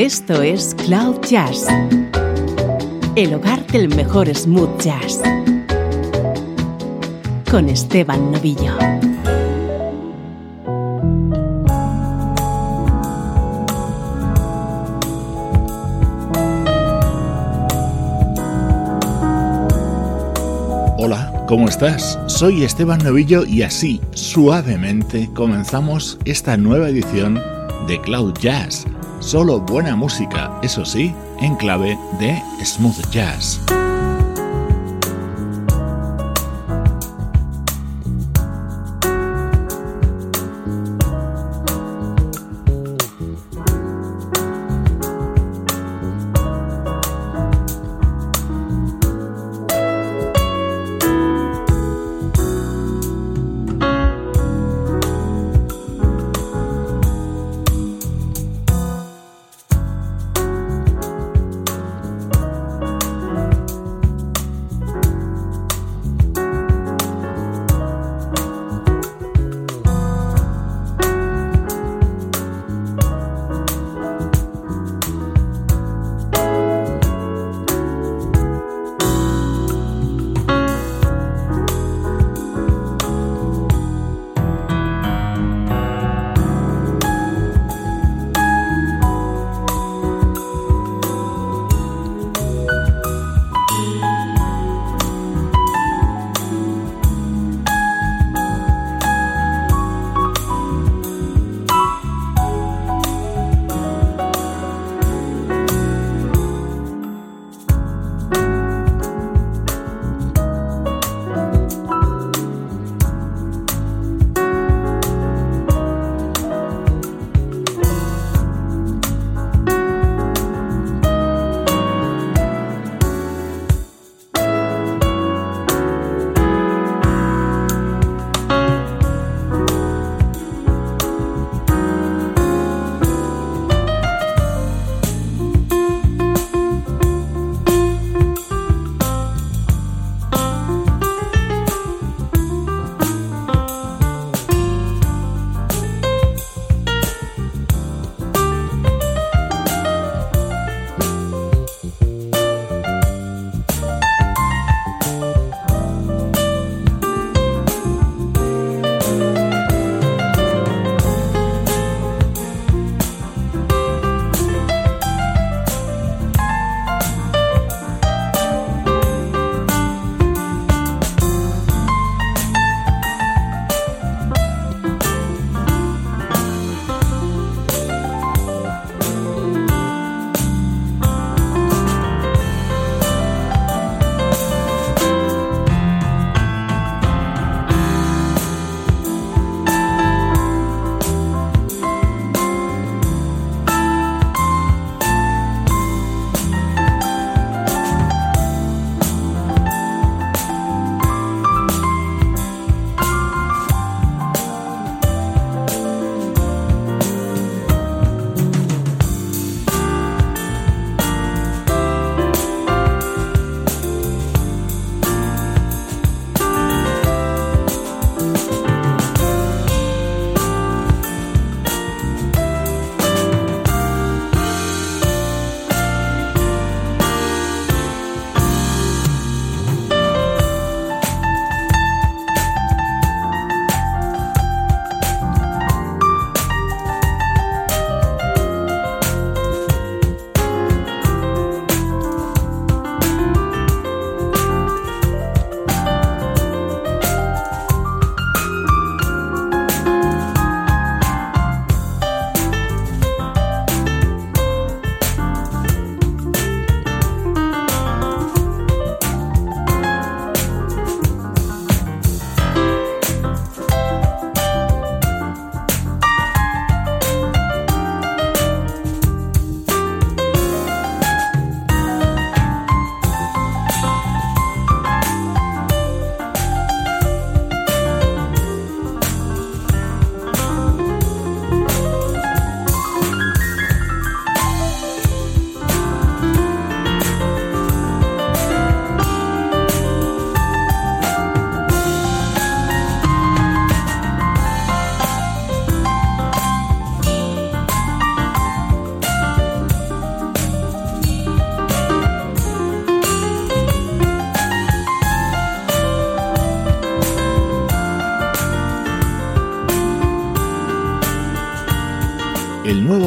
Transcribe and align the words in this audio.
Esto 0.00 0.40
es 0.40 0.74
Cloud 0.86 1.20
Jazz, 1.28 1.66
el 3.16 3.34
hogar 3.34 3.66
del 3.66 3.94
mejor 3.94 4.34
smooth 4.34 4.80
jazz, 4.80 5.20
con 7.50 7.68
Esteban 7.68 8.32
Novillo. 8.32 8.78
Hola, 20.96 21.44
¿cómo 21.46 21.68
estás? 21.68 22.18
Soy 22.26 22.62
Esteban 22.64 23.04
Novillo 23.04 23.44
y 23.44 23.64
así, 23.64 24.00
suavemente, 24.12 25.28
comenzamos 25.34 26.18
esta 26.24 26.56
nueva 26.56 26.88
edición 26.88 27.38
de 27.86 28.00
Cloud 28.00 28.32
Jazz 28.38 28.86
Solo 29.20 29.60
buena 29.60 29.94
música, 29.96 30.50
eso 30.62 30.84
sí, 30.86 31.14
en 31.40 31.54
clave 31.56 31.98
de 32.18 32.42
smooth 32.64 33.10
jazz. 33.10 33.60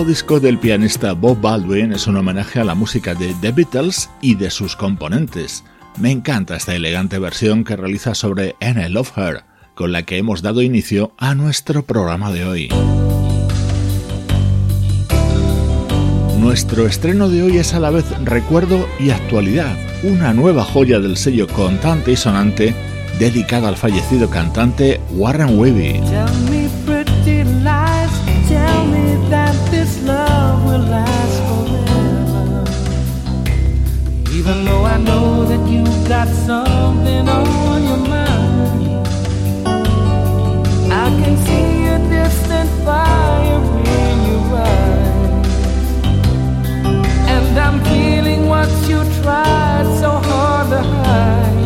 Nuevo 0.03 0.09
disco 0.09 0.39
del 0.41 0.57
pianista 0.57 1.13
Bob 1.13 1.39
Baldwin 1.39 1.93
es 1.93 2.07
un 2.07 2.17
homenaje 2.17 2.59
a 2.59 2.65
la 2.65 2.75
música 2.75 3.15
de 3.15 3.33
The 3.39 3.53
Beatles 3.53 4.09
y 4.21 4.35
de 4.35 4.49
sus 4.49 4.75
componentes. 4.75 5.63
Me 5.97 6.11
encanta 6.11 6.57
esta 6.57 6.75
elegante 6.75 7.19
versión 7.19 7.63
que 7.63 7.77
realiza 7.77 8.13
sobre 8.13 8.57
And 8.59 8.85
I 8.85 8.89
Love 8.89 9.17
Her, 9.17 9.43
con 9.75 9.93
la 9.93 10.03
que 10.03 10.17
hemos 10.17 10.41
dado 10.41 10.61
inicio 10.61 11.13
a 11.17 11.35
nuestro 11.35 11.85
programa 11.85 12.33
de 12.33 12.43
hoy. 12.43 12.69
Nuestro 16.37 16.85
estreno 16.85 17.29
de 17.29 17.43
hoy 17.43 17.57
es 17.57 17.73
a 17.73 17.79
la 17.79 17.89
vez 17.89 18.05
recuerdo 18.25 18.85
y 18.99 19.11
actualidad, 19.11 19.77
una 20.03 20.33
nueva 20.33 20.65
joya 20.65 20.99
del 20.99 21.15
sello 21.15 21.47
contante 21.47 22.11
y 22.11 22.17
sonante 22.17 22.75
dedicada 23.19 23.69
al 23.69 23.77
fallecido 23.77 24.29
cantante 24.29 24.99
Warren 25.11 25.57
Webby. 25.57 26.01
Got 36.25 36.35
something 36.35 37.27
on 37.27 37.83
your 37.83 37.97
mind, 37.97 39.07
I 40.91 41.09
can 41.21 41.35
see 41.45 41.87
a 41.87 41.99
distant 41.99 42.69
fire 42.85 43.61
in 43.99 44.17
your 44.29 44.55
eyes, 44.55 45.47
and 47.33 47.59
I'm 47.59 47.83
feeling 47.83 48.47
what 48.47 48.69
you 48.87 49.03
tried 49.21 49.87
so 49.99 50.11
hard 50.11 50.69
to 50.69 50.81
hide. 50.81 51.62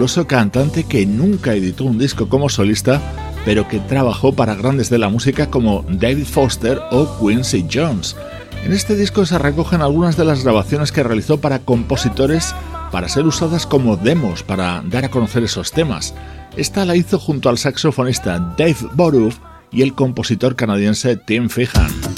Fabuloso 0.00 0.26
cantante 0.26 0.84
que 0.84 1.04
nunca 1.04 1.52
editó 1.52 1.84
un 1.84 1.98
disco 1.98 2.26
como 2.26 2.48
solista, 2.48 3.02
pero 3.44 3.68
que 3.68 3.80
trabajó 3.80 4.32
para 4.32 4.54
grandes 4.54 4.88
de 4.88 4.96
la 4.96 5.10
música 5.10 5.50
como 5.50 5.84
David 5.90 6.24
Foster 6.24 6.80
o 6.90 7.18
Quincy 7.18 7.66
Jones. 7.70 8.16
En 8.64 8.72
este 8.72 8.96
disco 8.96 9.26
se 9.26 9.38
recogen 9.38 9.82
algunas 9.82 10.16
de 10.16 10.24
las 10.24 10.42
grabaciones 10.42 10.90
que 10.90 11.02
realizó 11.02 11.38
para 11.38 11.58
compositores 11.58 12.54
para 12.90 13.10
ser 13.10 13.26
usadas 13.26 13.66
como 13.66 13.98
demos 13.98 14.42
para 14.42 14.82
dar 14.86 15.04
a 15.04 15.10
conocer 15.10 15.44
esos 15.44 15.70
temas. 15.70 16.14
Esta 16.56 16.86
la 16.86 16.96
hizo 16.96 17.18
junto 17.18 17.50
al 17.50 17.58
saxofonista 17.58 18.38
Dave 18.56 18.88
Boruff 18.94 19.36
y 19.70 19.82
el 19.82 19.92
compositor 19.92 20.56
canadiense 20.56 21.16
Tim 21.16 21.50
Feehan. 21.50 22.09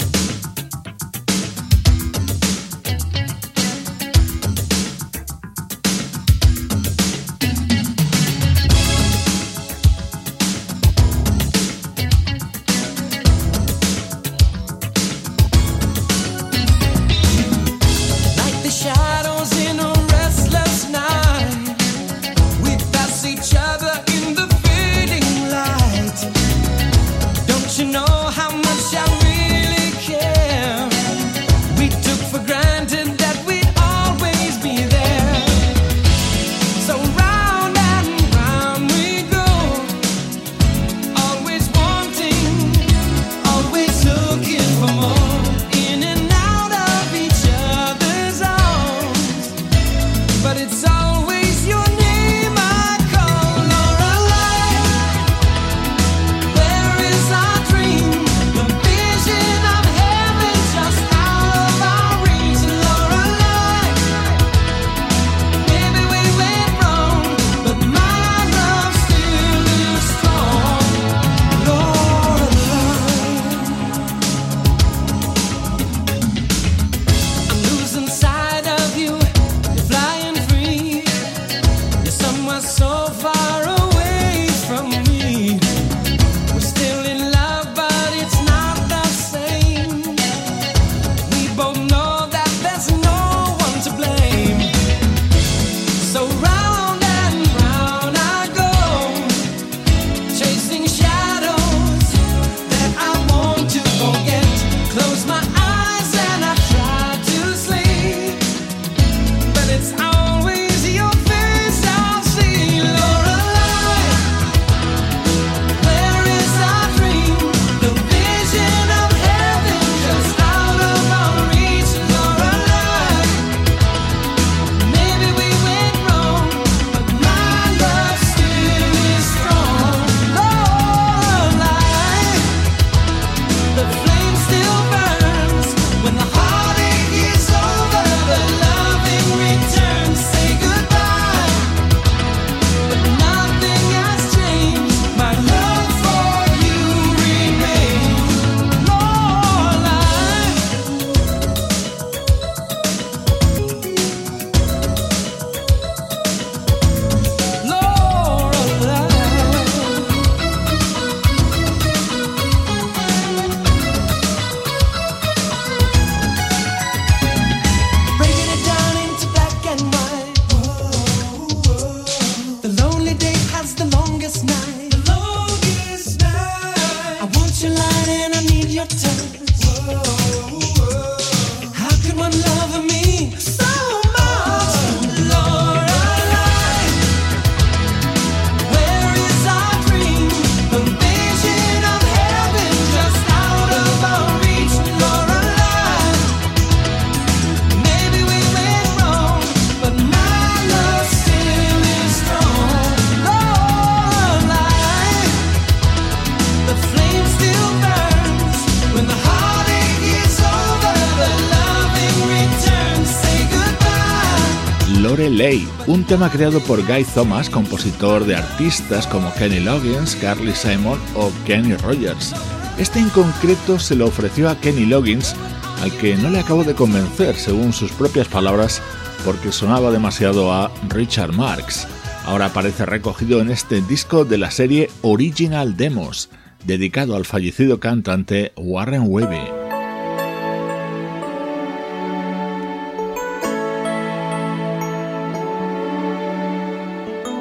Un 215.87 216.03
tema 216.05 216.29
creado 216.31 216.59
por 216.61 216.85
Guy 216.85 217.03
Thomas, 217.03 217.49
compositor 217.49 218.25
de 218.25 218.35
artistas 218.35 219.05
como 219.07 219.33
Kenny 219.33 219.59
Loggins, 219.59 220.15
Carly 220.15 220.53
Simon 220.53 220.99
o 221.15 221.31
Kenny 221.45 221.75
Rogers. 221.75 222.33
Este 222.77 222.99
en 222.99 223.09
concreto 223.09 223.77
se 223.79 223.95
lo 223.95 224.07
ofreció 224.07 224.49
a 224.49 224.55
Kenny 224.59 224.85
Loggins, 224.85 225.35
al 225.81 225.91
que 225.97 226.15
no 226.15 226.29
le 226.29 226.39
acabó 226.39 226.63
de 226.63 226.73
convencer, 226.73 227.35
según 227.35 227.73
sus 227.73 227.91
propias 227.91 228.27
palabras, 228.27 228.81
porque 229.25 229.51
sonaba 229.51 229.91
demasiado 229.91 230.53
a 230.53 230.71
Richard 230.89 231.33
Marx. 231.33 231.87
Ahora 232.25 232.47
aparece 232.47 232.85
recogido 232.85 233.41
en 233.41 233.51
este 233.51 233.81
disco 233.81 234.23
de 234.23 234.37
la 234.37 234.51
serie 234.51 234.89
Original 235.01 235.75
Demos, 235.75 236.29
dedicado 236.65 237.15
al 237.15 237.25
fallecido 237.25 237.79
cantante 237.81 238.53
Warren 238.55 239.03
Webby. 239.05 239.62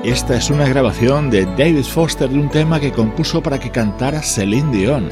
Esta 0.04 0.34
es 0.34 0.50
una 0.50 0.66
grabación 0.68 1.30
de 1.30 1.46
David 1.46 1.84
Foster 1.84 2.28
de 2.28 2.36
un 2.36 2.50
tema 2.50 2.80
que 2.80 2.90
compuso 2.90 3.40
para 3.40 3.60
que 3.60 3.70
cantara 3.70 4.20
Celine 4.20 4.76
Dion. 4.76 5.08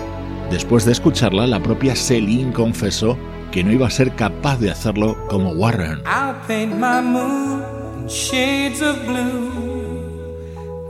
Después 0.50 0.84
de 0.84 0.90
escucharla, 0.90 1.46
la 1.46 1.62
propia 1.62 1.94
Celine 1.94 2.52
confesó 2.52 3.16
que 3.52 3.62
no 3.62 3.70
iba 3.70 3.86
a 3.86 3.90
ser 3.90 4.16
capaz 4.16 4.58
de 4.58 4.72
hacerlo 4.72 5.16
como 5.28 5.52
Warren. 5.52 6.02
I'll 6.04 6.34
paint 6.48 6.72
my 6.74 7.00
moon 7.00 7.62
in 8.00 8.08
shades 8.08 8.82
of 8.82 8.96
blue. 9.06 9.52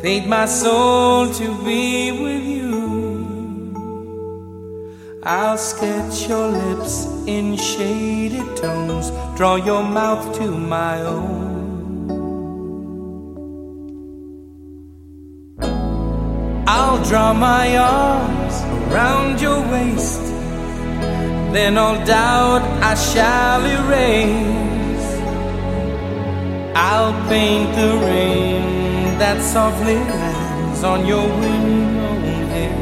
Paint 0.01 0.27
my 0.29 0.47
soul 0.47 1.29
to 1.35 1.63
be 1.63 2.11
with 2.11 2.43
you. 2.43 3.71
I'll 5.23 5.59
sketch 5.59 6.27
your 6.27 6.51
lips 6.51 7.07
in 7.27 7.55
shaded 7.59 8.47
tones. 8.57 9.13
Draw 9.37 9.57
your 9.57 9.83
mouth 9.83 10.35
to 10.39 10.47
my 10.51 11.03
own. 11.03 11.50
I'll 17.01 17.09
draw 17.09 17.33
my 17.33 17.79
arms 17.79 18.63
around 18.93 19.41
your 19.41 19.59
waist. 19.73 20.21
Then 21.55 21.79
all 21.79 21.97
doubt 22.05 22.61
I 22.83 22.95
shall 22.95 23.65
erase. 23.65 25.09
I'll 26.77 27.15
paint 27.27 27.75
the 27.75 27.97
rain 28.05 29.19
that 29.19 29.41
softly 29.41 29.95
lands 29.95 30.85
on 30.85 31.07
your 31.07 31.27
window 31.27 32.15
hair. 32.53 32.77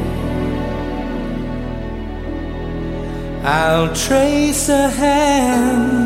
I'll 3.45 3.95
trace 3.95 4.67
a 4.67 4.89
hand 4.89 6.01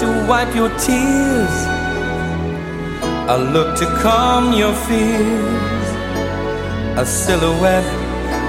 to 0.00 0.06
wipe 0.28 0.52
your 0.56 0.70
tears. 0.70 1.56
I'll 3.30 3.48
look 3.52 3.78
to 3.78 3.86
calm 4.02 4.52
your 4.54 4.74
fears 4.74 5.77
a 6.98 7.06
silhouette 7.06 7.94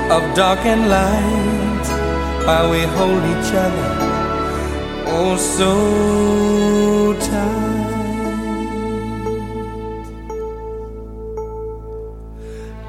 of 0.09 0.23
dark 0.35 0.65
and 0.65 0.89
light 0.89 1.87
while 2.47 2.71
we 2.71 2.81
hold 2.97 3.23
each 3.33 3.51
other 3.65 3.89
oh 5.05 5.37
so 5.37 7.13
tight. 7.29 7.69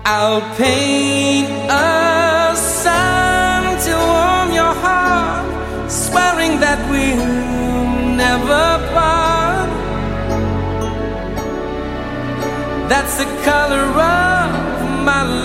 I'll 0.07 0.40
paint 0.57 1.50
a 1.69 2.57
sun 2.57 3.62
to 3.85 3.93
warm 4.12 4.49
your 4.61 4.75
heart, 4.85 5.90
swearing 5.90 6.55
that 6.64 6.81
we'll 6.90 8.17
never 8.25 8.64
part. 8.95 9.71
That's 12.88 13.14
the 13.19 13.29
color 13.45 13.85
of 14.00 14.20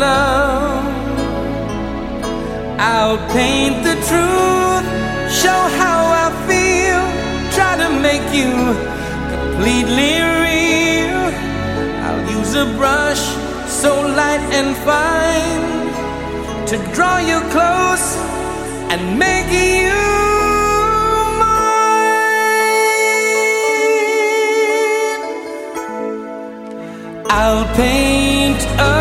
love. 0.05 0.85
I'll 2.93 3.21
paint 3.39 3.77
the 3.89 3.95
truth, 4.09 4.85
show 5.41 5.61
how 5.81 6.01
I 6.23 6.27
feel, 6.49 7.01
try 7.55 7.73
to 7.83 7.89
make 8.07 8.27
you 8.39 8.53
completely 9.35 10.13
real. 10.43 11.23
I'll 12.05 12.25
use 12.37 12.51
a 12.65 12.67
brush 12.79 13.23
so 13.81 13.91
light 14.19 14.45
and 14.59 14.69
fine 14.87 15.65
to 16.69 16.75
draw 16.95 17.17
you 17.31 17.39
close 17.55 18.07
and 18.91 19.01
make 19.25 19.49
you. 19.63 19.99
mine. 21.41 22.65
I'll 27.39 27.65
paint 27.83 28.61
a 28.91 28.94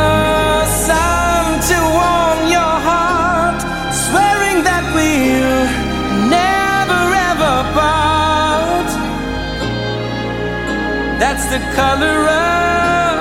the 11.55 11.61
color 11.83 12.21
of 12.51 13.15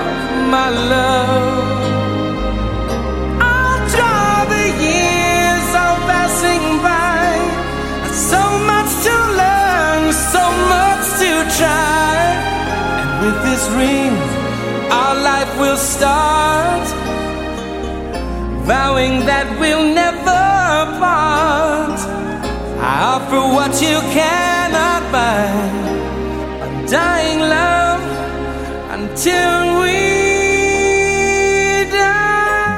my 0.56 0.70
love. 0.94 1.78
I'll 3.40 3.82
draw 3.94 4.34
the 4.56 4.68
years 4.88 5.68
all 5.82 6.00
passing 6.10 6.66
by. 6.90 7.30
So 8.32 8.42
much 8.72 8.92
to 9.06 9.16
learn, 9.42 10.04
so 10.34 10.44
much 10.76 11.06
to 11.22 11.32
try. 11.60 12.18
And 13.02 13.12
with 13.24 13.38
this 13.48 13.64
ring, 13.82 14.14
our 15.00 15.16
life 15.30 15.54
will 15.62 15.82
start. 15.94 16.86
Vowing 18.72 19.16
that 19.30 19.48
we'll 19.60 19.88
never 20.02 20.42
part. 21.04 22.00
I 22.92 22.94
offer 23.14 23.42
what 23.58 23.74
you 23.86 23.98
cannot 24.18 25.02
buy. 25.18 25.50
Undying 26.66 27.42
love. 27.42 27.83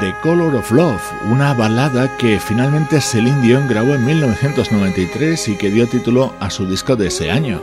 The 0.00 0.14
Color 0.22 0.56
of 0.56 0.70
Love, 0.70 1.00
una 1.30 1.54
balada 1.54 2.14
que 2.18 2.38
finalmente 2.38 3.00
Celine 3.00 3.40
Dion 3.40 3.66
grabó 3.66 3.94
en 3.94 4.04
1993 4.04 5.48
y 5.48 5.56
que 5.56 5.70
dio 5.70 5.86
título 5.86 6.34
a 6.38 6.50
su 6.50 6.68
disco 6.68 6.94
de 6.94 7.06
ese 7.06 7.30
año. 7.30 7.62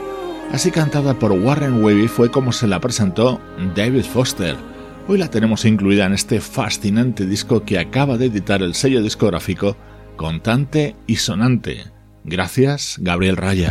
Así 0.52 0.72
cantada 0.72 1.14
por 1.14 1.30
Warren 1.30 1.84
Wavy 1.84 2.08
fue 2.08 2.32
como 2.32 2.50
se 2.50 2.66
la 2.66 2.80
presentó 2.80 3.40
David 3.76 4.04
Foster. 4.04 4.56
Hoy 5.06 5.18
la 5.18 5.30
tenemos 5.30 5.64
incluida 5.64 6.06
en 6.06 6.12
este 6.12 6.40
fascinante 6.40 7.26
disco 7.26 7.64
que 7.64 7.78
acaba 7.78 8.18
de 8.18 8.26
editar 8.26 8.60
el 8.60 8.74
sello 8.74 9.02
discográfico 9.02 9.76
Contante 10.16 10.96
y 11.06 11.16
Sonante. 11.16 11.84
Gracias, 12.24 12.96
Gabriel 13.00 13.36
Raya. 13.36 13.70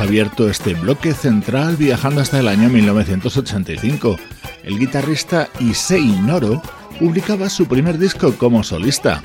Abierto 0.00 0.48
este 0.48 0.74
bloque 0.74 1.12
central 1.12 1.76
viajando 1.76 2.20
hasta 2.20 2.40
el 2.40 2.48
año 2.48 2.68
1985. 2.68 4.16
El 4.62 4.78
guitarrista 4.78 5.48
Issei 5.60 6.06
Noro 6.22 6.62
publicaba 6.98 7.48
su 7.48 7.66
primer 7.66 7.98
disco 7.98 8.32
como 8.34 8.64
solista. 8.64 9.22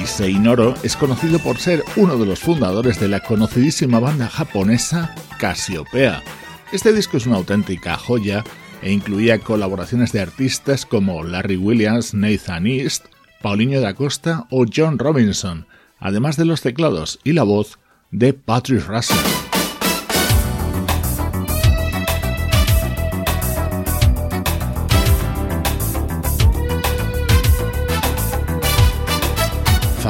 Issei 0.00 0.34
Noro 0.34 0.74
es 0.82 0.96
conocido 0.96 1.38
por 1.38 1.58
ser 1.58 1.82
uno 1.96 2.16
de 2.16 2.26
los 2.26 2.40
fundadores 2.40 3.00
de 3.00 3.08
la 3.08 3.20
conocidísima 3.20 4.00
banda 4.00 4.28
japonesa 4.28 5.14
Cassiopeia. 5.38 6.22
Este 6.72 6.92
disco 6.92 7.16
es 7.16 7.26
una 7.26 7.36
auténtica 7.36 7.96
joya 7.96 8.44
e 8.82 8.92
incluía 8.92 9.38
colaboraciones 9.38 10.12
de 10.12 10.20
artistas 10.20 10.86
como 10.86 11.24
Larry 11.24 11.56
Williams, 11.56 12.14
Nathan 12.14 12.66
East, 12.66 13.06
Paulinho 13.40 13.80
da 13.80 13.94
Costa 13.94 14.46
o 14.50 14.66
John 14.72 14.98
Robinson, 14.98 15.66
además 15.98 16.36
de 16.36 16.44
los 16.44 16.60
teclados 16.60 17.18
y 17.24 17.32
la 17.32 17.42
voz 17.42 17.78
de 18.10 18.34
Patrick 18.34 18.86
Russell. 18.86 19.41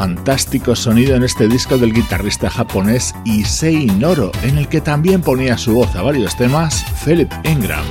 Fantástico 0.03 0.75
sonido 0.75 1.15
en 1.15 1.23
este 1.23 1.47
disco 1.47 1.79
del 1.79 1.93
guitarrista 1.93 2.51
japonés 2.51 3.15
Issei 3.25 3.87
Noro, 3.87 4.33
en 4.43 4.59
el 4.59 4.67
que 4.67 4.81
también 4.81 5.21
ponía 5.21 5.57
su 5.57 5.75
voz 5.75 5.95
a 5.95 6.03
varios 6.03 6.37
temas 6.37 6.85
Philip 7.05 7.33
Ingram. 7.45 7.85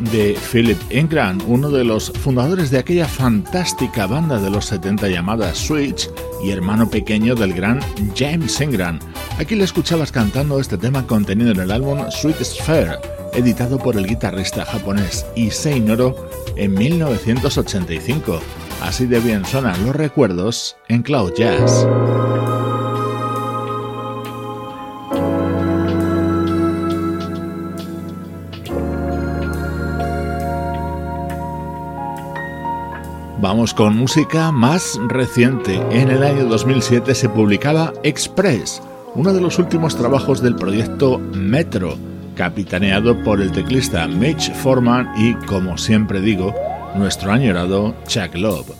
De 0.00 0.36
Philip 0.52 0.78
Ingram, 0.90 1.40
uno 1.46 1.70
de 1.70 1.84
los 1.84 2.10
fundadores 2.10 2.70
de 2.70 2.78
aquella 2.78 3.06
fantástica 3.06 4.06
banda 4.06 4.40
de 4.40 4.50
los 4.50 4.66
70 4.66 5.08
llamada 5.08 5.54
Switch 5.54 6.10
y 6.42 6.50
hermano 6.50 6.88
pequeño 6.88 7.34
del 7.34 7.54
gran 7.54 7.80
James 8.16 8.60
Ingram. 8.60 8.98
Aquí 9.38 9.54
le 9.54 9.64
escuchabas 9.64 10.12
cantando 10.12 10.60
este 10.60 10.78
tema 10.78 11.06
contenido 11.06 11.50
en 11.52 11.60
el 11.60 11.70
álbum 11.70 11.98
Sweet 12.10 12.42
Sphere, 12.42 12.98
editado 13.32 13.78
por 13.78 13.96
el 13.96 14.06
guitarrista 14.06 14.64
japonés 14.64 15.26
Issei 15.36 15.80
Noro 15.80 16.28
en 16.56 16.74
1985. 16.74 18.40
Así 18.82 19.06
de 19.06 19.20
bien 19.20 19.44
sonan 19.44 19.84
los 19.86 19.96
recuerdos 19.96 20.76
en 20.88 21.02
Cloud 21.02 21.32
Jazz. 21.36 21.86
Con 33.72 33.96
música 33.96 34.52
más 34.52 35.00
reciente. 35.08 35.80
En 35.90 36.10
el 36.10 36.22
año 36.22 36.44
2007 36.44 37.14
se 37.14 37.28
publicaba 37.30 37.94
Express, 38.02 38.82
uno 39.14 39.32
de 39.32 39.40
los 39.40 39.58
últimos 39.58 39.96
trabajos 39.96 40.42
del 40.42 40.54
proyecto 40.54 41.18
Metro, 41.18 41.96
capitaneado 42.36 43.20
por 43.24 43.40
el 43.40 43.50
teclista 43.52 44.06
Mitch 44.06 44.52
Foreman 44.52 45.10
y, 45.16 45.34
como 45.46 45.78
siempre 45.78 46.20
digo, 46.20 46.54
nuestro 46.94 47.32
añorado 47.32 47.94
Chuck 48.06 48.34
Love. 48.34 48.74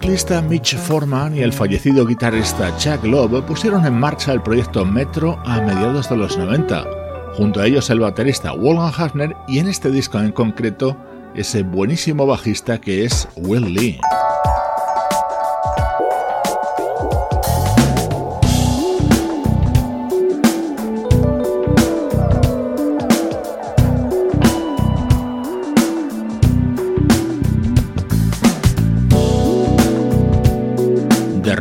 Teclista 0.00 0.40
Mitch 0.40 0.76
Foreman 0.76 1.36
y 1.36 1.40
el 1.40 1.52
fallecido 1.52 2.06
guitarrista 2.06 2.74
Chuck 2.78 3.04
Love 3.04 3.44
pusieron 3.44 3.84
en 3.84 3.92
marcha 3.92 4.32
el 4.32 4.40
proyecto 4.40 4.86
Metro 4.86 5.38
a 5.44 5.60
mediados 5.60 6.08
de 6.08 6.16
los 6.16 6.38
90. 6.38 6.86
Junto 7.34 7.60
a 7.60 7.66
ellos 7.66 7.90
el 7.90 8.00
baterista 8.00 8.52
Wolfgang 8.52 8.94
Hafner 8.96 9.36
y 9.46 9.58
en 9.58 9.68
este 9.68 9.90
disco 9.90 10.18
en 10.18 10.32
concreto 10.32 10.96
ese 11.34 11.64
buenísimo 11.64 12.26
bajista 12.26 12.80
que 12.80 13.04
es 13.04 13.28
Will 13.36 13.74
Lee. 13.74 14.00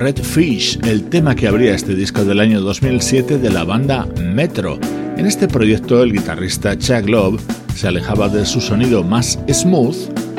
Red 0.09 0.23
Fish, 0.23 0.79
el 0.85 1.03
tema 1.03 1.35
que 1.35 1.47
abría 1.47 1.75
este 1.75 1.93
disco 1.93 2.25
del 2.25 2.39
año 2.39 2.61
2007 2.61 3.37
de 3.37 3.49
la 3.51 3.63
banda 3.63 4.07
Metro. 4.19 4.79
En 5.17 5.27
este 5.27 5.47
proyecto 5.47 6.01
el 6.01 6.11
guitarrista 6.11 6.75
Chuck 6.75 7.07
Love 7.07 7.39
se 7.75 7.89
alejaba 7.89 8.27
de 8.27 8.43
su 8.47 8.59
sonido 8.59 9.03
más 9.03 9.37
smooth, 9.47 9.95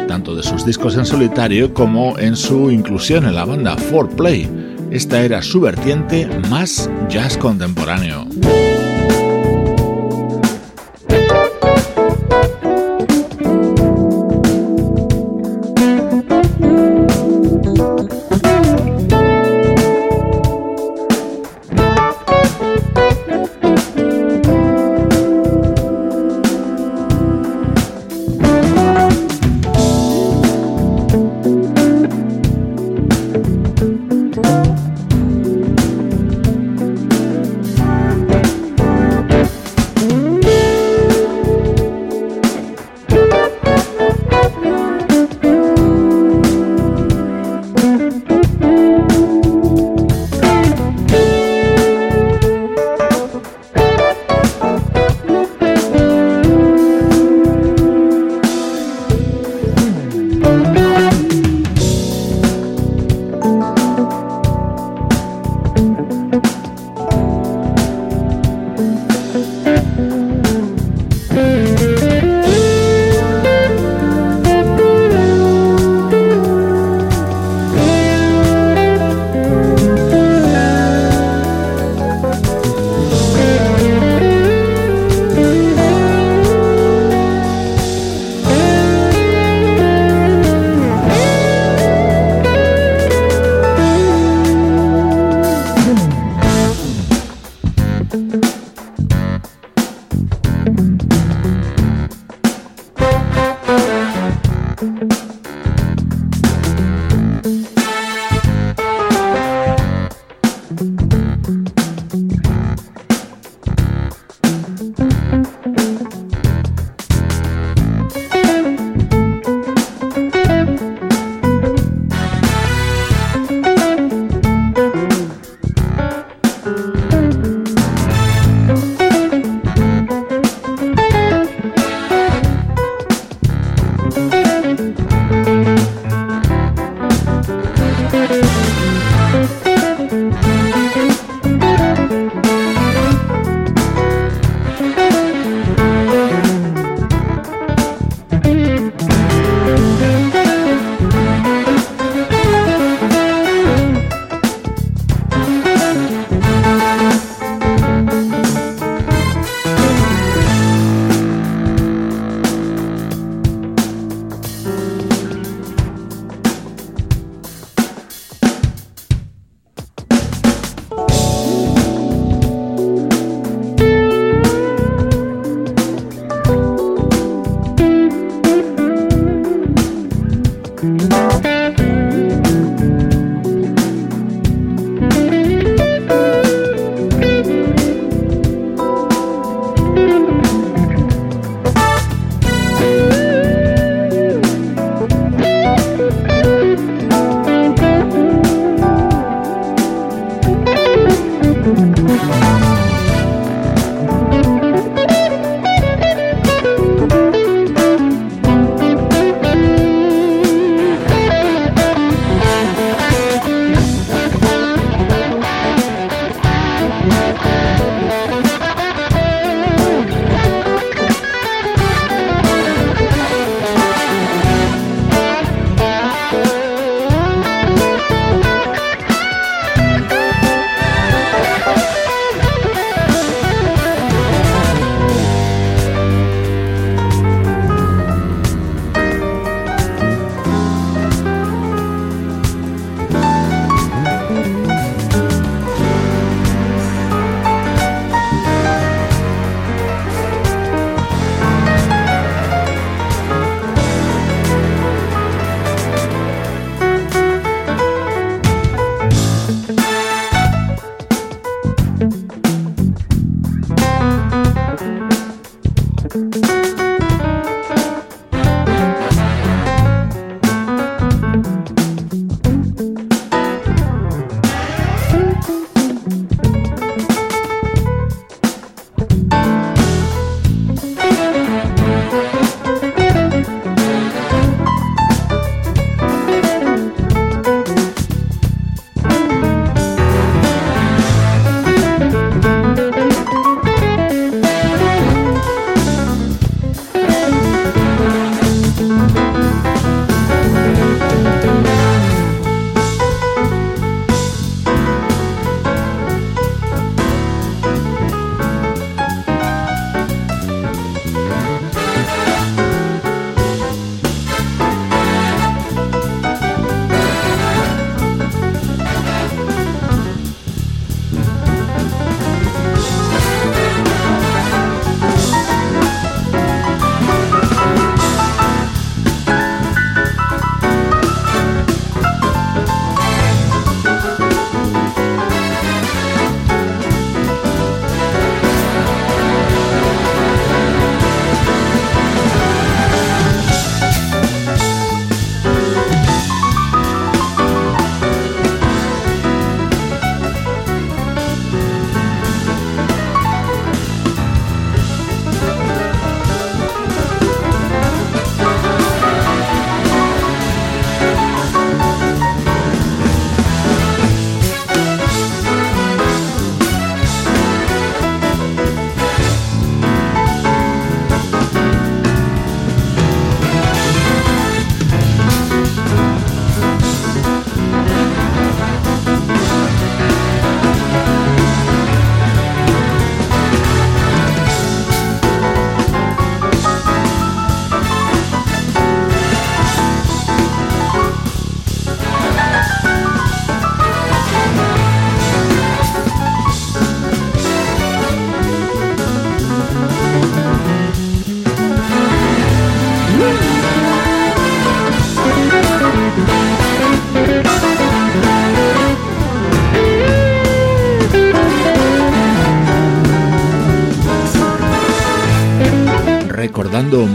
tanto 0.08 0.34
de 0.34 0.42
sus 0.42 0.66
discos 0.66 0.96
en 0.96 1.06
solitario 1.06 1.72
como 1.72 2.18
en 2.18 2.34
su 2.34 2.72
inclusión 2.72 3.26
en 3.26 3.36
la 3.36 3.44
banda 3.44 3.76
4Play. 3.76 4.48
Esta 4.90 5.22
era 5.22 5.40
su 5.40 5.60
vertiente 5.60 6.28
más 6.48 6.90
jazz 7.08 7.36
contemporáneo. 7.36 8.26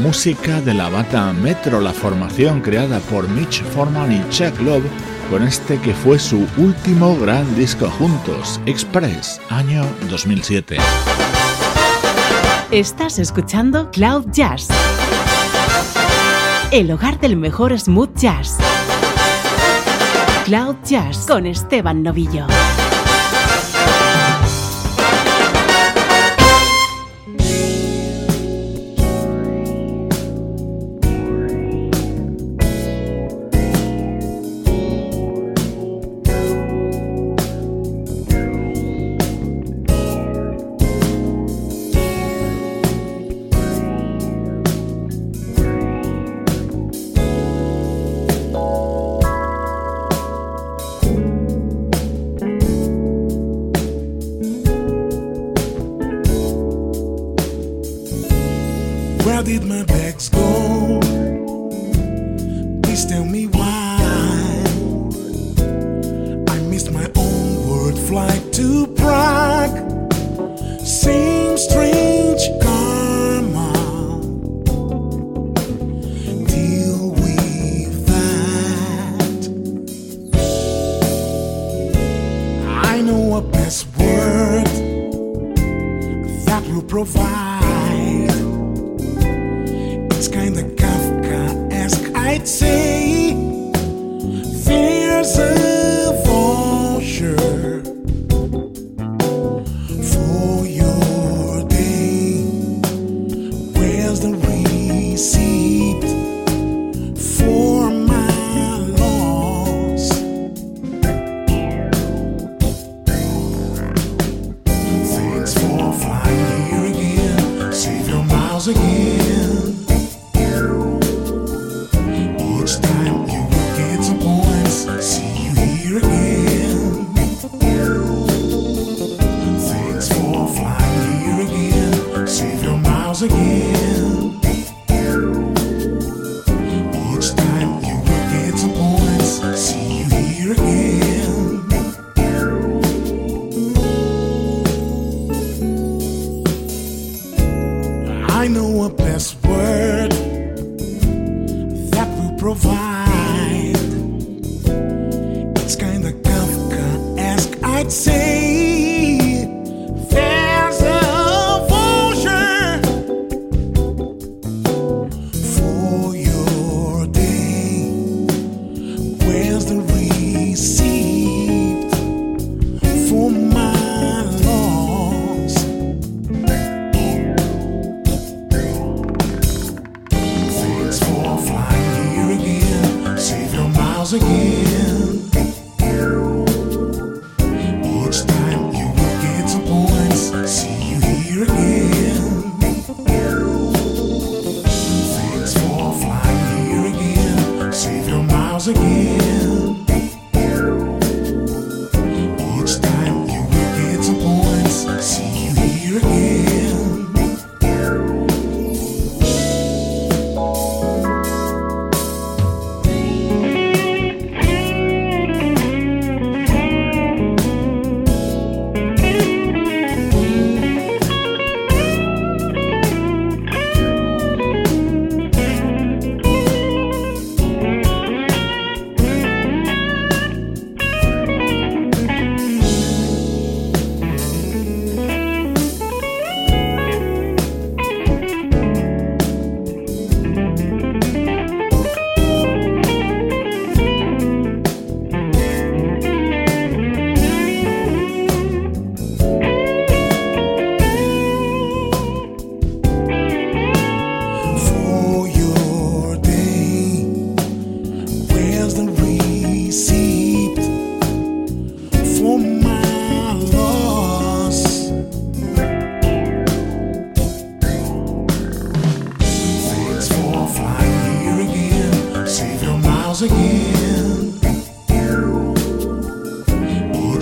Música 0.05 0.61
de 0.61 0.75
la 0.75 0.87
bata 0.87 1.33
Metro, 1.33 1.81
la 1.81 1.91
formación 1.91 2.61
creada 2.61 2.99
por 2.99 3.27
Mitch 3.27 3.63
Forman 3.63 4.11
y 4.11 4.29
Chuck 4.29 4.59
Love, 4.61 4.85
con 5.31 5.41
este 5.41 5.79
que 5.79 5.95
fue 5.95 6.19
su 6.19 6.47
último 6.57 7.17
gran 7.17 7.55
disco 7.55 7.89
juntos, 7.89 8.61
Express, 8.67 9.41
año 9.49 9.83
2007. 10.07 10.77
Estás 12.69 13.17
escuchando 13.17 13.89
Cloud 13.89 14.27
Jazz, 14.31 14.67
el 16.69 16.91
hogar 16.91 17.19
del 17.19 17.35
mejor 17.35 17.77
smooth 17.79 18.13
jazz. 18.15 18.57
Cloud 20.45 20.75
Jazz 20.83 21.25
con 21.25 21.47
Esteban 21.47 22.03
Novillo. 22.03 22.45
Where 59.25 59.41
did 59.41 59.63
my 59.63 59.81
bags 59.85 60.29
go? 60.29 60.99
Please 62.83 63.07
tell 63.07 63.25
me 63.25 63.47
why. 63.47 63.97
I 66.47 66.59
missed 66.69 66.91
my 66.91 67.09
own 67.15 67.67
word 67.67 67.97
flight 67.97 68.53
to. 68.53 68.85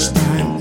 first 0.04 0.16
time. 0.16 0.53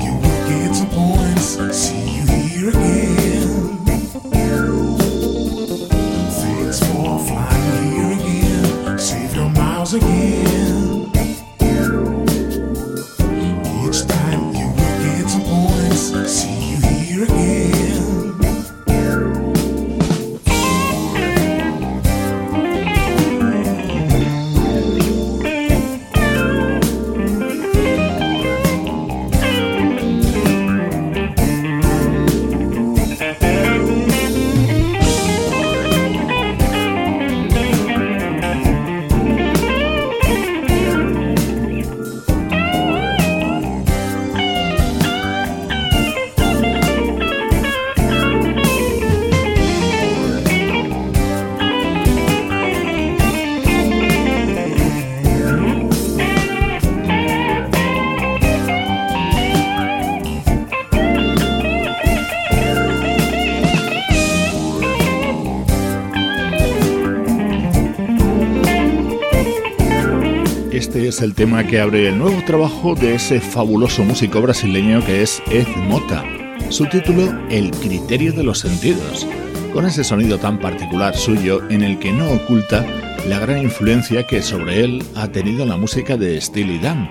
Es 71.13 71.21
el 71.21 71.35
tema 71.35 71.67
que 71.67 71.79
abre 71.79 72.09
el 72.09 72.19
nuevo 72.19 72.43
trabajo 72.47 72.95
de 72.95 73.15
ese 73.15 73.39
fabuloso 73.39 74.03
músico 74.03 74.41
brasileño 74.41 75.05
que 75.05 75.21
es 75.21 75.43
Ed 75.51 75.67
Mota. 75.87 76.25
Su 76.71 76.87
título, 76.87 77.39
El 77.51 77.71
criterio 77.71 78.33
de 78.33 78.43
los 78.43 78.61
sentidos, 78.61 79.27
con 79.75 79.85
ese 79.85 80.05
sonido 80.05 80.39
tan 80.39 80.59
particular 80.59 81.15
suyo 81.15 81.69
en 81.69 81.83
el 81.83 81.99
que 81.99 82.13
no 82.13 82.31
oculta 82.31 82.87
la 83.29 83.39
gran 83.39 83.63
influencia 83.63 84.27
que 84.27 84.41
sobre 84.41 84.85
él 84.85 85.05
ha 85.15 85.29
tenido 85.29 85.67
la 85.67 85.77
música 85.77 86.17
de 86.17 86.41
Steely 86.41 86.79
Dan. 86.79 87.11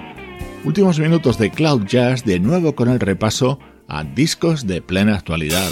Últimos 0.65 0.97
minutos 0.97 1.37
de 1.37 1.51
Cloud 1.51 1.85
Jazz 1.85 2.25
de 2.25 2.39
nuevo 2.39 2.73
con 2.73 2.89
el 2.89 2.99
repaso 2.99 3.59
a 3.87 4.03
discos 4.03 4.65
de 4.65 4.81
plena 4.81 5.15
actualidad. 5.15 5.69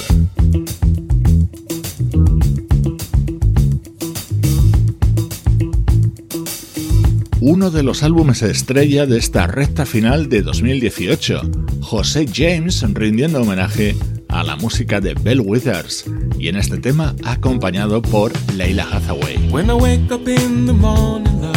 Uno 7.42 7.72
de 7.72 7.84
los 7.84 8.04
álbumes 8.04 8.42
estrella 8.42 9.06
de 9.06 9.18
esta 9.18 9.48
recta 9.48 9.86
final 9.86 10.28
de 10.28 10.42
2018, 10.42 11.42
José 11.82 12.26
James 12.32 12.84
rindiendo 12.94 13.42
homenaje 13.42 13.96
a 14.28 14.44
la 14.44 14.58
música 14.58 15.00
de 15.00 15.14
Bell 15.14 15.40
Withers 15.40 16.06
y 16.38 16.50
en 16.50 16.58
este 16.58 16.78
tema 16.78 17.16
acompañado 17.24 18.02
por 18.02 18.34
Leila 18.56 18.86
Hathaway. 18.92 19.38
When 19.52 19.70
I 19.70 19.74
wake 19.74 20.12
up 20.12 20.28
in 20.28 20.66
the 20.66 20.74
morning, 20.74 21.42
love, 21.42 21.56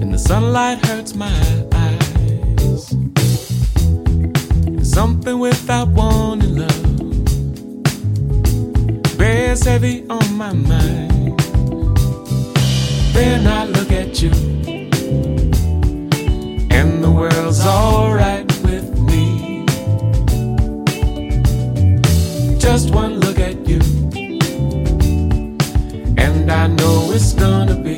and 0.00 0.12
the 0.12 0.18
sunlight 0.18 0.78
hurts 0.86 1.16
my 1.16 1.32
eyes, 1.72 2.94
something 4.82 5.40
without 5.40 5.88
love, 5.94 6.68
bears 9.18 9.64
heavy 9.64 10.04
on 10.08 10.36
my 10.36 10.52
mind. 10.52 11.17
Then 13.18 13.48
I 13.48 13.64
look 13.64 13.90
at 13.90 14.22
you, 14.22 14.30
and 16.70 17.02
the 17.02 17.10
world's 17.10 17.66
alright 17.66 18.46
with 18.62 18.96
me. 19.10 19.64
Just 22.60 22.94
one 22.94 23.18
look 23.18 23.40
at 23.40 23.66
you, 23.66 23.80
and 26.16 26.48
I 26.48 26.68
know 26.68 27.10
it's 27.10 27.32
gonna 27.32 27.74
be 27.74 27.96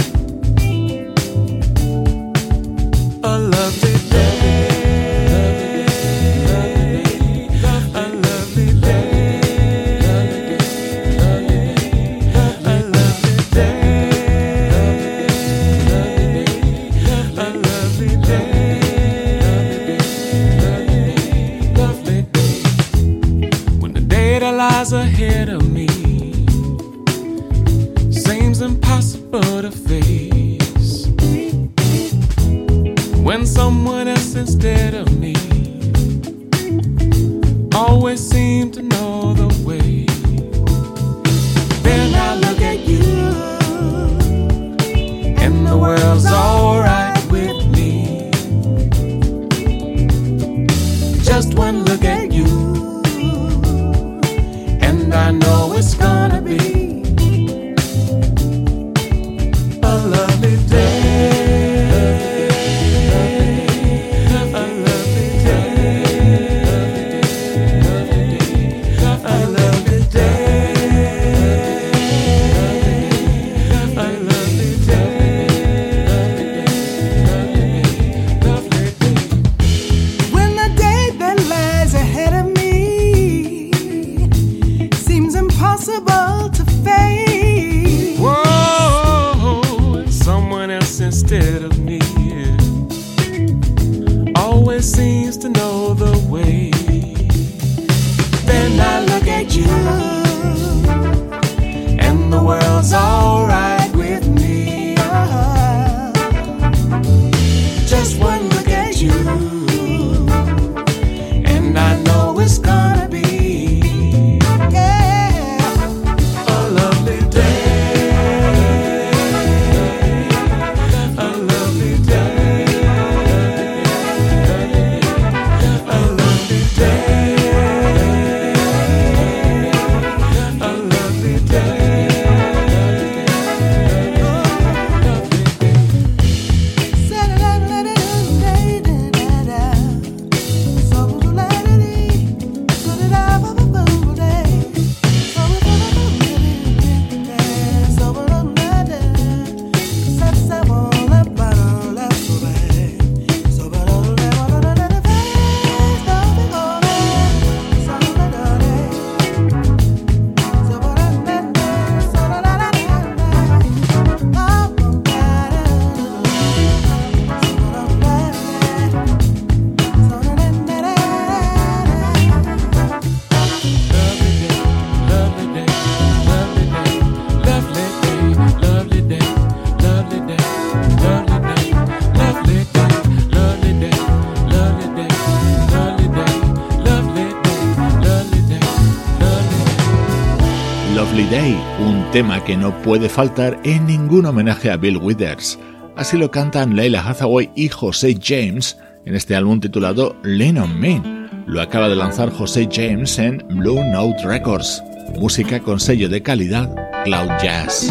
Day, 191.41 191.59
un 191.79 192.05
tema 192.11 192.45
que 192.45 192.55
no 192.55 192.71
puede 192.83 193.09
faltar 193.09 193.59
en 193.65 193.87
ningún 193.87 194.27
homenaje 194.27 194.71
a 194.71 194.77
Bill 194.77 194.99
Withers. 194.99 195.59
Así 195.97 196.19
lo 196.19 196.31
cantan 196.31 196.77
Leila 196.77 197.01
Hathaway 197.01 197.51
y 197.55 197.69
José 197.69 198.19
James 198.23 198.77
en 199.07 199.15
este 199.15 199.35
álbum 199.35 199.59
titulado 199.59 200.17
Lennon 200.23 200.79
Man. 200.79 201.45
Lo 201.47 201.63
acaba 201.63 201.89
de 201.89 201.97
lanzar 201.97 202.31
José 202.31 202.69
James 202.71 203.19
en 203.19 203.39
Blue 203.49 203.83
Note 203.83 204.23
Records, 204.23 204.83
música 205.19 205.61
con 205.61 205.81
sello 205.81 206.11
de 206.11 206.23
calidad 206.23 206.69
Cloud 207.05 207.31
Jazz. 207.43 207.91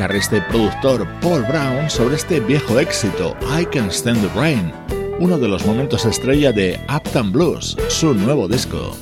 Guitarrista 0.00 0.38
y 0.38 0.40
productor 0.50 1.06
Paul 1.20 1.42
Brown 1.42 1.90
sobre 1.90 2.16
este 2.16 2.40
viejo 2.40 2.80
éxito, 2.80 3.36
I 3.54 3.66
Can 3.66 3.90
Stand 3.90 4.26
the 4.26 4.34
Rain, 4.34 4.72
uno 5.18 5.36
de 5.36 5.46
los 5.46 5.66
momentos 5.66 6.06
estrella 6.06 6.52
de 6.52 6.80
Uptown 6.88 7.30
Blues, 7.30 7.76
su 7.88 8.14
nuevo 8.14 8.48
disco. 8.48 8.96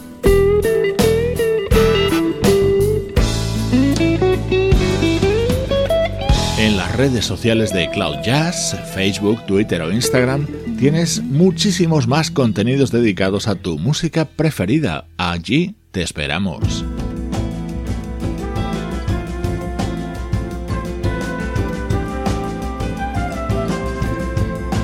En 6.59 6.77
las 6.77 6.97
redes 6.97 7.25
sociales 7.25 7.73
de 7.73 7.89
Cloud 7.91 8.17
Jazz, 8.25 8.77
Facebook, 8.93 9.47
Twitter 9.47 9.81
o 9.83 9.93
Instagram, 9.93 10.49
tienes 10.81 11.23
muchísimos 11.23 12.09
más 12.09 12.33
contenidos 12.33 12.91
dedicados 12.91 13.47
a 13.47 13.55
tu 13.55 13.79
música 13.79 14.25
preferida. 14.25 15.07
Allí 15.17 15.77
te 15.93 16.03
esperamos. 16.03 16.85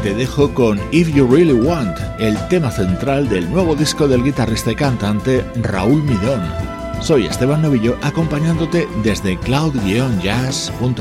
Te 0.05 0.15
dejo 0.15 0.53
con 0.53 0.79
If 0.93 1.09
You 1.15 1.27
Really 1.27 1.55
Want, 1.55 1.97
el 2.19 2.37
tema 2.49 2.71
central 2.71 3.27
del 3.27 3.51
nuevo 3.51 3.75
disco 3.75 4.07
del 4.07 4.23
guitarrista 4.23 4.71
y 4.71 4.75
cantante 4.75 5.43
Raúl 5.63 6.03
Midón. 6.03 6.43
Soy 7.01 7.25
Esteban 7.25 7.63
Novillo 7.63 7.97
acompañándote 8.03 8.87
desde 9.03 9.39
cloud-jazz.com. 9.39 10.95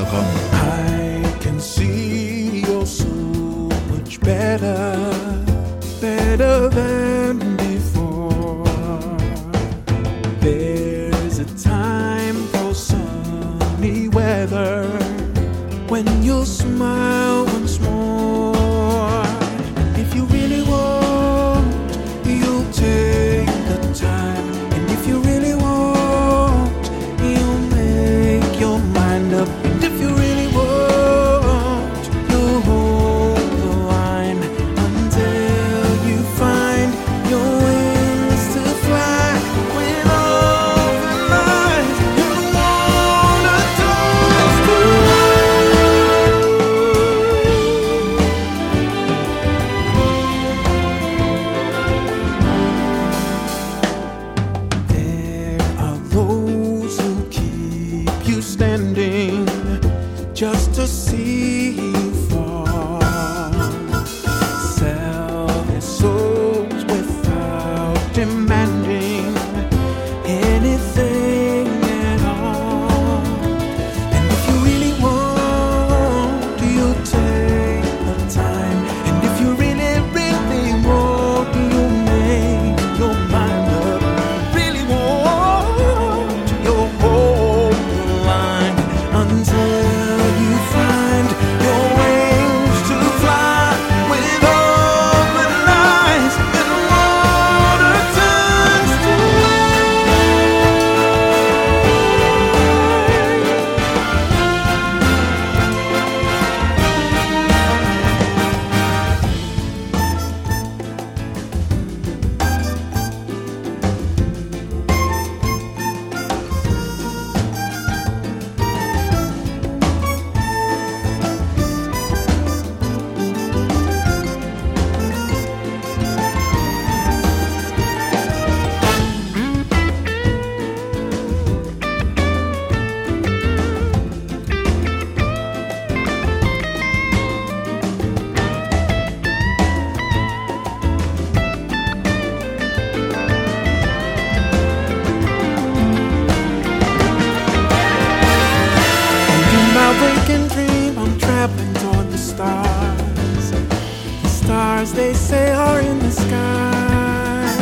stars 154.85 154.93
they 154.93 155.13
say 155.13 155.51
are 155.51 155.79
in 155.81 155.99
the 155.99 156.11
sky. 156.11 157.55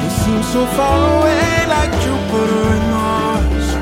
They 0.00 0.08
seem 0.08 0.42
so 0.42 0.66
far 0.76 0.98
away, 1.18 1.66
like 1.66 1.90
Jupiter 2.02 2.64
and 2.76 2.90
Mars. 2.90 3.74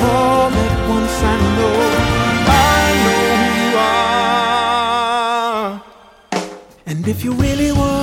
All 0.00 0.50
at 0.50 0.88
once 0.88 1.22
I 1.22 1.36
know, 1.56 1.78
I 2.48 2.82
know 3.04 3.26
you 3.58 3.70
are. 5.58 5.82
And 6.86 7.08
if 7.08 7.24
you 7.24 7.32
really 7.32 7.72
want. 7.72 8.01